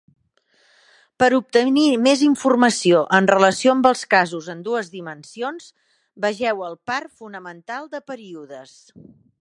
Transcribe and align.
Per 1.23 1.27
obtenir 1.39 1.83
més 2.05 2.23
informació 2.27 3.03
en 3.19 3.29
relació 3.33 3.75
amb 3.75 3.89
els 3.91 4.01
casos 4.15 4.49
en 4.55 4.65
dues 4.69 4.91
dimensions, 4.97 5.71
vegeu 6.27 6.65
el 6.71 6.75
par 6.93 7.01
fonamental 7.21 7.91
de 7.97 8.05
períodes. 8.15 8.75